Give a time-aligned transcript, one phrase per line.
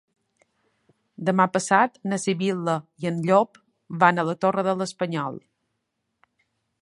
[1.29, 3.61] Demà passat na Sibil·la i en Llop
[4.05, 5.41] van a la Torre de l'Espanyol.